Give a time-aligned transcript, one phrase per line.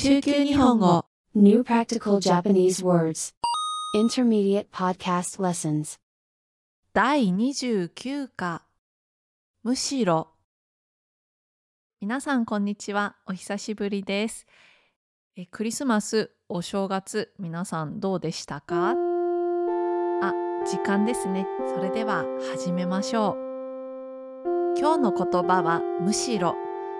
[0.00, 1.04] 中級日本語。
[1.34, 3.34] New Practical Japanese Words.
[3.96, 5.98] Intermediate Podcast Lessons.
[6.92, 8.62] 第29課。
[9.64, 10.28] むしろ。
[12.00, 13.16] 皆さんこんにちは。
[13.26, 14.46] お久しぶりです。
[15.36, 18.90] えクリスマスお正月皆さんどうでしたか？
[18.92, 20.32] あ
[20.64, 21.44] 時間ですね。
[21.74, 22.24] それでは
[22.56, 24.78] 始めましょう。
[24.78, 26.54] 今日の言葉はむしろ。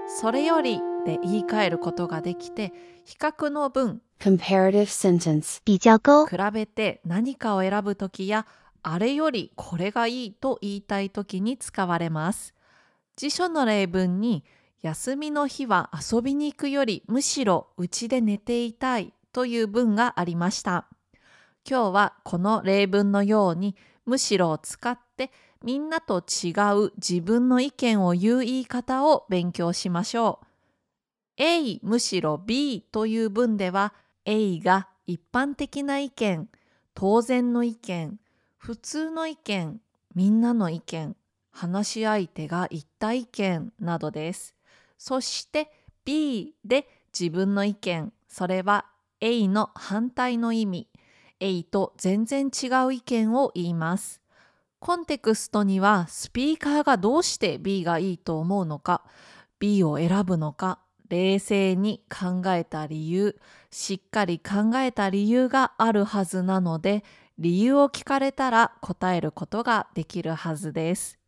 [0.09, 2.73] それよりで言い換えることができて
[3.05, 8.47] 比較の文 Comparative sentence 比较勾比べて何かを選ぶときや
[8.83, 12.55] あれよりこれがいいと言いたいときに使われます。
[13.17, 14.45] 辞書の例文に
[14.81, 20.87] 休みの日は遊びに行くよりむしろ家で寝ていたいという文がありました。
[21.69, 23.77] 今日はこの例文のように
[24.07, 25.31] むしろを使って
[25.63, 30.48] みんなと違う自分の意見を言う言い方を勉強しましょう。
[31.41, 36.49] A むしろ B という文では A が一般的な意見、
[36.95, 38.19] 当然の意見、
[38.57, 39.81] 普通の意見、
[40.17, 41.17] みんなの意見、
[41.53, 44.57] 話し相手が言った意見などです。
[44.99, 45.71] そして
[46.05, 48.87] B で自分の意見、それは
[49.21, 50.89] A の反対の意味、
[51.39, 54.21] A と全然違う意見を言います。
[54.81, 59.05] コンテクストにはスピーカーがどうして B がいいと思うのか、
[59.61, 63.39] B を選ぶのか、冷静に考えた理由、
[63.71, 67.05] しっかり考えた理由があるはずなので、
[67.39, 71.19] 理由を聞かれたら答えることができるはずです。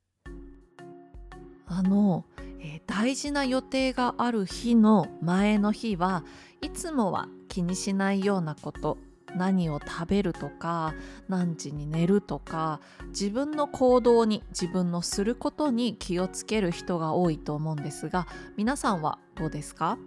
[1.66, 2.24] あの、
[2.58, 6.24] えー大事な予定がある日の前の日は
[6.60, 8.98] いつもは気にしないようなこと
[9.36, 10.94] 何を食べるとか
[11.28, 19.98] 何時に寝るとか自分の行動に自分のすることに気をつける人が多いと思うんですが皆さんはどうですか？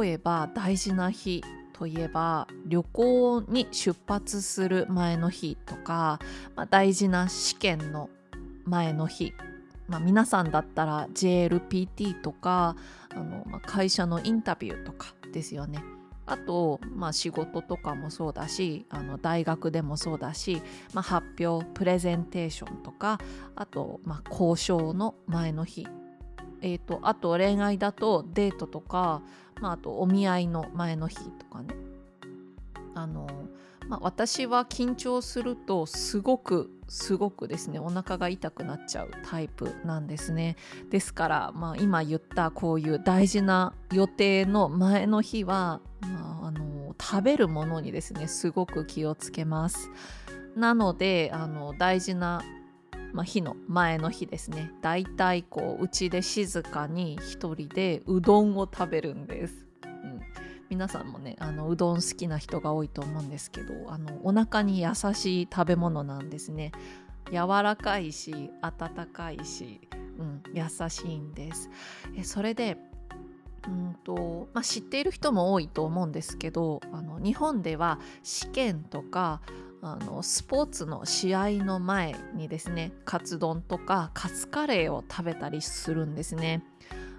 [0.00, 1.42] 例えば大事な日
[1.72, 6.20] といえば旅行に出発する前の日とか、
[6.54, 8.10] まあ、大事な試験の
[8.64, 9.32] 前の日、
[9.88, 12.76] まあ、皆さんだったら JLPT とか
[13.10, 15.82] あの、まあ、会社のインタビューとかですよね。
[16.26, 20.62] あと、まあ、仕事とかもそうだしあの大学でもそうだし、
[20.92, 23.18] まあ、発表プレゼンテーションとか
[23.56, 25.86] あと、まあ、交渉の前の日。
[26.62, 29.20] えー、とあと恋愛だとデートとか、
[29.60, 31.74] まあ、あとお見合いの前の日とかね。
[32.94, 33.26] あの、
[33.86, 40.56] まあ、私は緊張するとすごくすごくですねお腹が痛くなっちゃうタイプなんですね。
[40.90, 49.90] ですから、まあ、今言ったこういう大事な予定の前の日は、まあ、あの食べるものにですねすごく気をつけます。
[50.56, 52.42] なのであの大事な
[53.12, 54.72] まあ、日の前の日ですね。
[54.82, 59.66] だいたいこううちで静かに一人でうどんを食べるんです、
[60.74, 66.72] 皆さんもねあのうどん好きな人が多いと思うんですけどあのお腹に優しい食べ物なんですね
[67.30, 71.70] 柔らかいし温かいし、うん、優しいんです
[72.16, 72.76] えそれで
[73.68, 79.40] うんとまあ、知っている人も多いと思うんですけどあの日本では試験とか
[79.80, 86.62] あのスポーツの試合の前にですねカツ丼とかカツカレーを食べたりするんですね。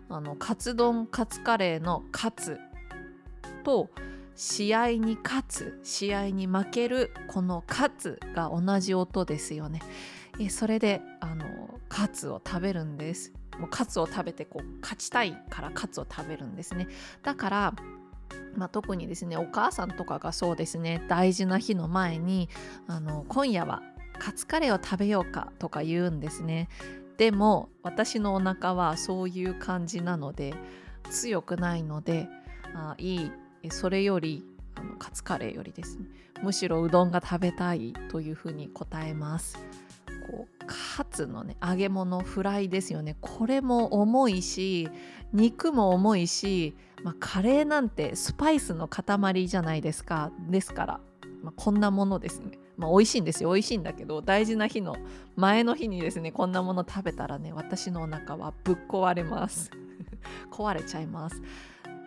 [0.08, 2.60] あのカツ丼カツカレーのカツ
[3.66, 3.90] と
[4.36, 9.82] 試合に勝つ試合に負けるこのカツが同じ音ですよね。
[10.40, 11.46] えそれであの
[11.90, 13.34] カツを食べるんです。
[13.58, 16.88] もうカツを食べてこう勝ちたいからカツを食べるんですね。
[17.24, 17.74] だから
[18.56, 22.50] まあ、特にですねお母さんとかがそうですね大事な日の前に
[22.88, 23.84] あの今夜は
[24.18, 26.70] カツカレーを食べようかとか言うんですね
[27.18, 30.54] でも私のお腹はそういう感じなので
[31.12, 32.30] 強くないので
[32.74, 33.32] あいい
[33.72, 34.44] それより
[34.76, 36.06] あのカツカレーよりですね。
[36.44, 39.58] むしろうどんが食べたいというふうに答えます。
[40.30, 43.16] こうカツのね揚げ物フライですよね。
[43.22, 44.90] これも重いし
[45.34, 50.32] 肉も重いし、まあ、カレーなんてスパイスの塊じゃないですか。
[50.50, 51.00] ですから、
[51.42, 52.58] まあ、こんなものですね。
[52.78, 53.52] まあ美味しいんですよ。
[53.52, 54.96] 美味しいんだけど大事な日の
[55.36, 59.72] 前の日にですねこんなもの食べたらね私のお腹はぶっ壊れます。
[60.52, 61.42] 壊れちゃいます。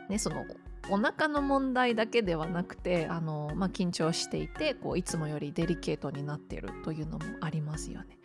[0.08, 0.44] ねその
[0.90, 8.18] お腹の問題だけではなくてあの、まあ、緊張していてこういつもよりデリケートになっているというのもありますよね。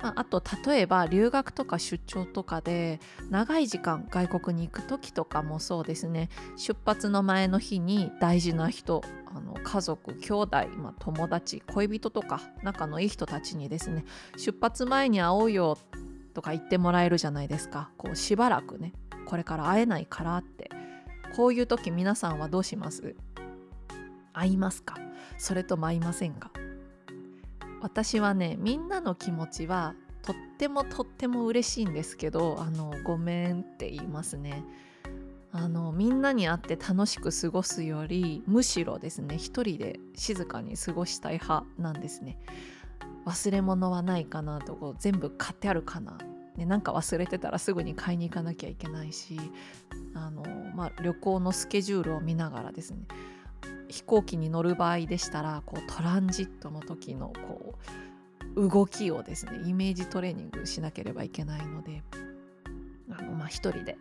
[0.00, 3.00] まあ、あと例えば留学とか出張とかで
[3.30, 6.28] 長い時間外国に行く時とかもそうですね。
[6.56, 14.04] 出発の前の日に大事な人あの家族兄弟、まあ、友達恋人とか仲のいい人たちにですね
[14.36, 15.76] 出発前に会おうよ
[16.32, 17.90] とか言ってもらえるじゃないですか。
[17.96, 18.92] こうしばらくね
[19.26, 20.70] これから会えないからって。
[21.36, 23.14] こういう時皆さんはどうします？
[24.32, 24.96] 会いますか？
[25.38, 26.50] それとも会いませんか？
[27.80, 34.64] 私はねみんなの気持ちはとってもとっても嬉しいんですけどあのごめんって言いますね。
[35.50, 42.38] あのみんなに会って楽しく過ごすよりむしろですね一人で静かに過ごしたい派なんですね。
[43.24, 46.18] 忘れ物はないかなとこう全部買ってあるかな、
[46.58, 49.38] ね、なんか忘れてたらすぐに買いに行かなきゃいけないし
[50.14, 50.42] あの、
[50.74, 53.06] まあ、旅行のスケジュールを見ながらですね
[53.88, 57.78] 飛行機に乗る場合でしたらこうトランジットの時のこ
[58.56, 62.02] う動きをですねイメージトレーニングしなければいけないので
[63.16, 63.96] あの、まあ、一人で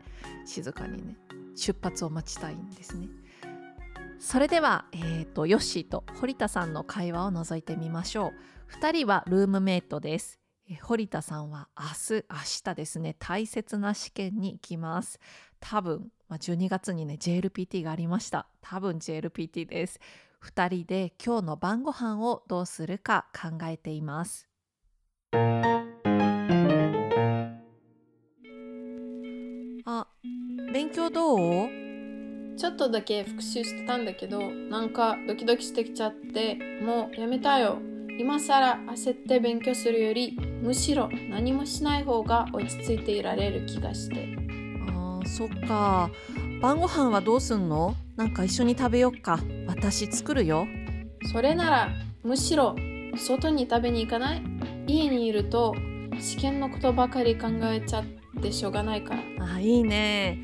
[0.46, 1.16] 静かにね
[1.56, 3.08] 出発を待ちたいんですね。
[4.20, 8.34] それでは、えーと、ヨッシーと堀田さんの会話を覗いてみましょ
[8.70, 8.82] う。
[8.82, 10.40] 2人はルームメイトです。
[10.76, 15.20] 堀田さんは明日明日ですね大切な試験に行きます。
[15.60, 18.48] 多分、まあ、12月にね JLPT がありました。
[18.62, 20.00] 多分 JLPT です。
[20.44, 24.48] 2人で今日の晩ご飯をどうするか考えています。
[29.86, 30.08] あ
[30.74, 31.70] 勉強どう？
[32.58, 37.80] ちょっとだけ復習してたんだけどなんかドキドキしてきちゃってもうやめたよ。
[38.20, 44.28] 今更焦って勉強するよりむしろ何もしない方が落ち着いていられる気がして。
[44.88, 46.10] あーそっか。
[46.62, 47.96] 晩ご飯はどうすんの？
[48.16, 49.40] なんか一緒に食べよっか。
[49.68, 50.68] 私作るよ。
[51.32, 51.90] それなら
[52.24, 52.76] むしろ
[53.16, 54.44] 外に食べに行かない？
[54.88, 55.76] 家にいると
[56.20, 58.06] 試験のことばかり考えちゃっ
[58.42, 59.54] てしょうがないから。
[59.54, 60.42] あいいね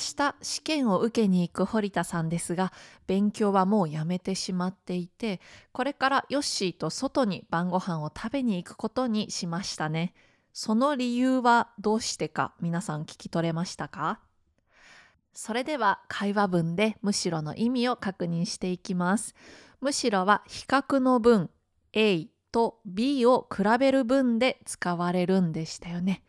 [0.00, 2.72] 日試験を受けに行く堀田さんですが
[3.06, 5.40] 勉強はもうやめてしまっていて
[5.72, 10.12] これからヨッシーと外に晩ご飯を食べに行くことにしましたね。
[10.52, 14.18] その理由はどうしてか皆さん聞き取れましたか？
[15.32, 19.36] それでは会話文でむしろの意味を確認していきます。
[19.80, 21.50] むしろは比較の文
[21.92, 26.24] A と B を比べる文で使われるんでしたよね。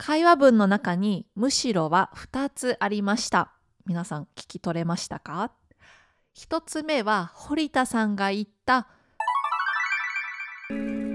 [0.00, 3.50] 会話文の中にむしろは2つありました。
[3.84, 5.50] 皆さん聞き取れましたか
[6.36, 8.86] ？1つ目は堀田さんが言った。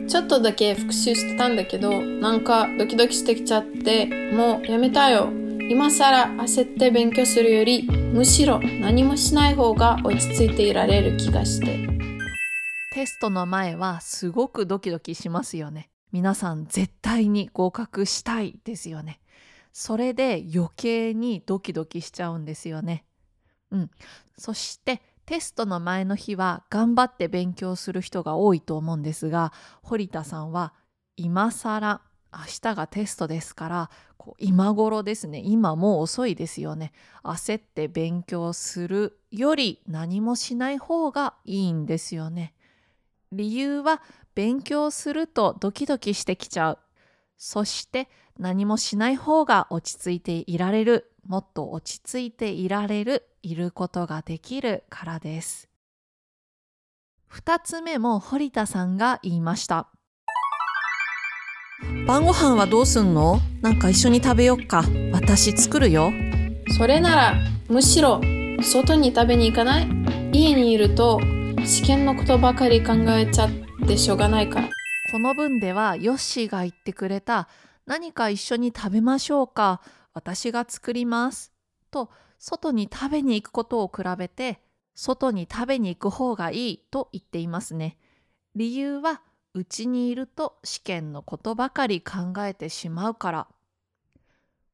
[0.05, 5.29] ちょっとだけ復習してたんだけどなんかドキドキしてきちゃってもうやめたよ。
[5.69, 11.87] 今更焦って勉強するよりむしろ何もしない方が落ち着いていられる気がして。
[12.93, 19.19] テストの前はすごくドキドキしますよね皆さん絶対に合格したいですよね。
[19.73, 23.03] それで余計にドキドキしちゃうんですよね。
[23.71, 23.91] うん。
[24.37, 30.73] そしてテストの前の日は頑張って勉強する人が多いと思うんですが堀田さんは
[31.17, 32.01] 今更
[32.31, 35.41] 明日がテストですからこう今頃ですね。
[35.43, 36.91] 今もう遅いですよね。
[37.23, 42.53] 焦って勉強するより何もしない方がいいんですよね。
[43.31, 44.01] 理由は
[44.35, 46.79] 勉強するとドキドキしてきちゃう。
[47.37, 48.09] そして
[48.39, 51.11] 何もしない方が落ち着いていられる。
[51.25, 55.69] もっと落ち着いていられるいることができるからです。
[57.31, 59.87] 2つ目も堀田さんが言いました。
[62.07, 63.39] 晩ご飯はどうすんの？
[63.61, 64.83] なんか一緒に食べよっか。
[65.11, 66.11] 私作るよ。
[66.77, 67.35] それなら
[67.69, 68.21] むしろ
[68.61, 69.87] 外に食べに行かない？
[70.31, 71.19] 家にいると
[71.65, 73.62] 試験のことばかり考えちゃって
[73.97, 74.69] しょうがないから。
[75.11, 77.47] この文ではヨッシーが言ってくれた
[77.85, 79.81] 何か一緒に食べましょうか
[80.13, 81.53] 私が作ります
[81.91, 82.09] と
[82.39, 84.61] 外に食べに行くことを比べて
[84.95, 87.97] 外に食べに行く方がいいと言っていますね。
[88.55, 89.21] 理由は
[89.53, 93.47] うちにいると試験のことばかり考えてしまうから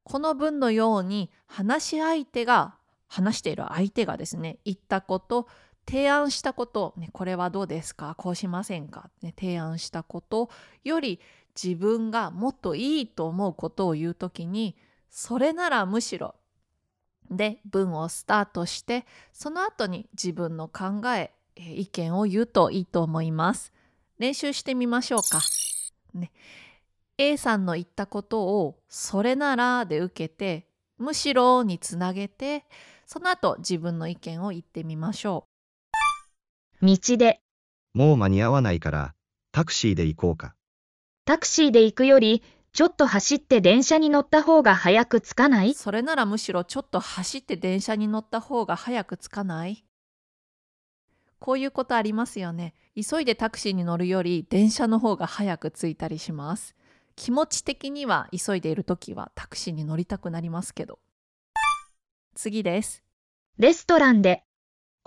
[0.04, 2.76] この文のように話し相手が
[3.06, 5.48] 話している相手がですね言ったこと
[5.86, 8.14] 提案したこと、ね、これはどうですか？
[8.16, 10.50] こうしませんか、ね、提案したこと
[10.84, 11.20] より
[11.60, 14.76] 自分がもっといいと思うことを言うときに
[15.10, 16.36] それならむしろ
[17.30, 23.72] で文をスタートしてその後に自分の考え意見を言うといいと思います。
[24.18, 25.40] 練習してみましょうか、
[26.14, 26.30] ね、
[27.18, 30.68] A さんの言ったことを「それなら」で受けて
[30.98, 32.64] 「むしろ」につなげて
[33.06, 35.49] その後自分の意見を言ってみましょう。
[36.82, 37.40] 道で
[37.92, 39.14] もう間に合わないから
[39.52, 40.54] タクシーで行こうか
[41.26, 45.74] タクシーで行くよりちょっと走って電車に乗った方が早く着かない？
[45.74, 49.84] それならむしろちょっと走って電車に乗った方が早く着かない？
[51.38, 52.74] こういうことありますよね。
[52.94, 56.74] 急いでタクシーに乗るより電車の方が早く着いたりします。
[57.16, 60.98] 気持ち的には急いでいる時はタクシーに乗りたくなりますけど。
[62.34, 63.02] 次です。
[63.58, 64.44] レストランで、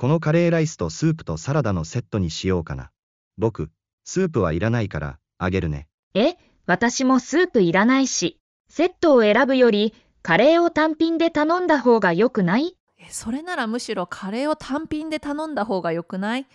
[0.04, 2.92] このカレーライスとスープとサラダのセットにしようかな。
[3.38, 3.72] 僕、
[4.04, 5.88] スープはいらないから、あげるね。
[6.14, 12.76] え、私もスープいらないし、セットを選ぶより、カレーを単品で頼んだ方が良くない？
[13.00, 16.48] えそれならむしろカレーを単品で頼んだ方がよくない？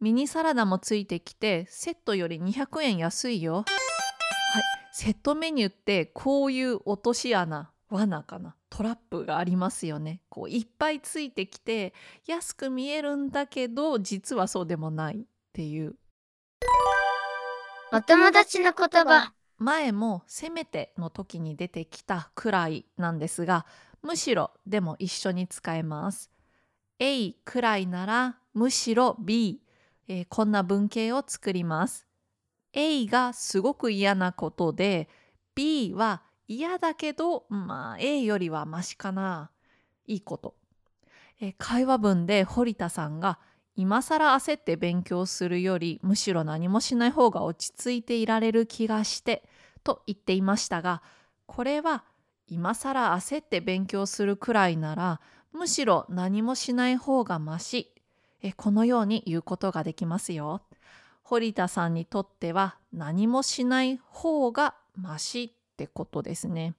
[0.00, 3.56] ミニサラダもついてきてセットより200円安いよ。
[3.56, 4.62] はい、
[4.94, 8.56] セットメニューってこういう落とし穴罠かな？
[8.70, 10.20] トラップがありますよね。
[10.28, 11.94] こういっぱいついてきて
[12.26, 15.94] 安く見えるんだけど実はそうでもないっていう
[17.92, 19.32] お友達の言葉。
[19.56, 23.66] 前も「せめて」の時に出てきたくらいなんですが
[24.02, 26.30] むしろでも一緒に使えます。
[26.98, 29.60] A くらいならむしろ B、
[30.08, 32.06] えーこんな文型を作ります。
[32.72, 35.08] A がすごく嫌なことで
[35.54, 39.50] B は嫌だけどまあ A よりはマシかな
[40.06, 40.54] いいこと。
[41.40, 43.38] え会話文で堀田さんが
[43.76, 49.42] 今更焦って勉強するよりむしろ何もしない方が落ち着いていられる気がして
[49.82, 51.02] と言っていましたが
[51.46, 52.04] これは
[52.46, 55.20] 今更焦って勉強するくらいなら
[55.52, 57.92] むしろ何もしない方がまし
[58.42, 60.60] えこのように言うことができますよ。
[61.22, 66.74] 堀田さんにとっては何もしない方がましってことですね。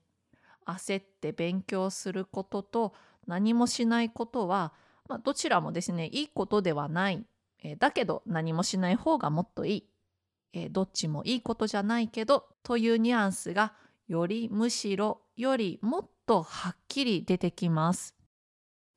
[0.66, 2.94] 焦って勉強することと
[3.26, 4.72] 何もしないことは、
[5.08, 7.24] まあ、どちらもですねいいことではない、
[7.62, 9.84] えーだけど何もしない方がもっといい、
[10.54, 13.74] えーどっちもいいことじゃないけどというニュアンスが
[14.08, 18.14] よりむしろよりもっとはっきり出てきます。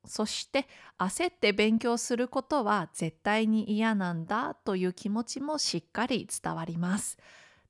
[0.06, 0.66] そして
[0.98, 7.18] 焦って勉強することは絶対に嫌なんだという気持ちもしっかり伝わります。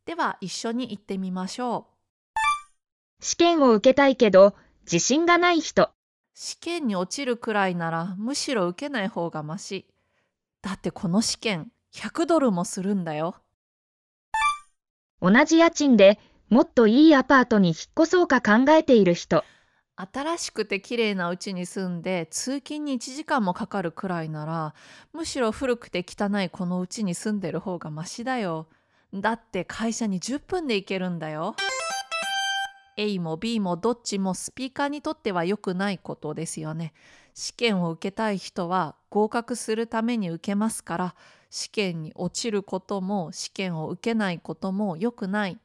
[0.06, 1.99] では一緒に言ってみましょう。
[3.20, 5.90] 試験を受けたいけど、自信がない人。
[6.34, 9.86] 試験に落ちるくらいならむしろ受けない方がまし。
[10.62, 13.36] だってこの試験100ドルもするんだよ。
[15.20, 19.44] 同じ家賃でもっといいアパートに引っ越そうか考えている人。
[19.96, 24.74] 新しくて綺麗な家に住んで通勤に1時間もかかるくらいなら
[25.12, 28.68] むしろ古くて汚いこの家に住んでる方がマシだよ。
[29.12, 31.54] だって会社に10分で行けるんだよ。
[32.96, 36.92] A も B もどっちもスピーカーにとっては良くないことですよね。
[37.34, 41.14] 試験を受けたい人は合格するために受けますから
[41.48, 45.58] 試験に落ちることも試験を受けないことも良くない。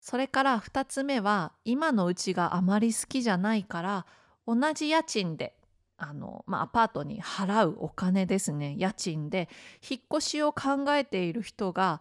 [0.00, 4.06] それから2つ目は今のうちがあまり好きじゃないから
[4.46, 5.54] 同じ家賃で
[5.98, 9.48] あの、まあ、アパートに払うお金ですね家賃で
[9.88, 12.00] 引っ越しを考えている人が、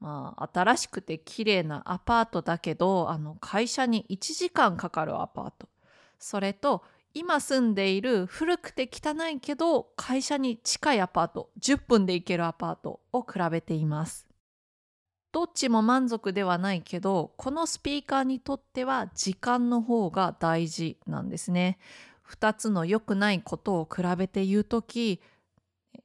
[0.00, 5.68] まあ、新しくて綺麗なアパートだけどあの会社に1時間かかるアパート
[6.18, 14.26] それと今住んでいる古くて汚いけど会社に近いアパート10分で行けるアパートを比べています。
[15.32, 21.78] どっちも満足ではないけどこのスピーカーにとっては時間の方が大事なんですね。
[22.28, 25.20] 2つの良くないことを比べて言うとき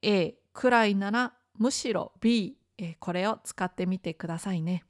[0.01, 4.83] A くらいならむしろ B えーこれを使ってみてくださいね。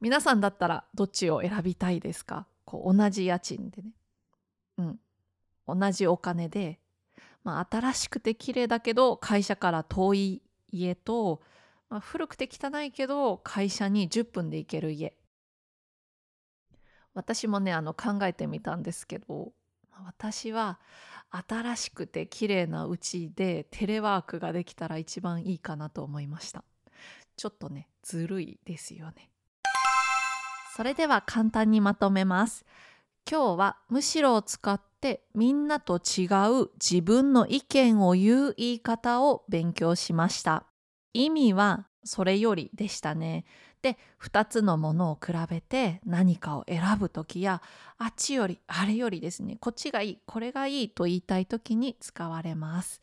[0.00, 2.46] 皆さんだったらどっちを選びたいですか？
[2.64, 3.90] こう同じ家賃でね。
[4.78, 5.00] うん。
[5.66, 6.78] 同じお金で、
[7.42, 11.42] まあ、新しくて綺麗だけど会社から遠い家と、
[11.88, 15.14] まあ、古くて汚いけど会社に10分で行ける家
[17.14, 19.52] 私もねあの考えてみたんですけど
[20.04, 20.80] 私は
[21.34, 26.62] 新しくて綺麗な家でテレワークができたら一番いいかなと思いました。
[27.36, 29.30] ちょっとねずるいですよね。
[30.76, 32.64] それでは簡単にまとめます。
[33.28, 36.26] 今日はむしろを使ってみんなと違
[36.62, 40.66] う自分の意見を言う言い方を勉強しました。
[41.14, 43.44] 意味はそれよりでしたね。
[43.82, 47.62] で、2つのものを比べて何かを選ぶときや
[47.98, 53.02] あっちよりあれよりですね、こっちがいい、これがいいと言いたいときに使われます。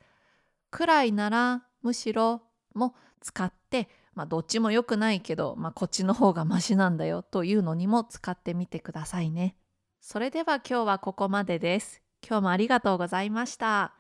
[0.70, 2.41] くらいならむしろ
[2.74, 9.55] も使ってまあ、どっちも良くないけど、まあ、こっちの方がマシなんだよというのにも使ってみてくださいね。
[10.01, 12.01] それでは今日はここまでです。
[12.27, 13.93] 今日もありがとうございました。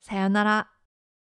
[0.00, 0.79] さようなら。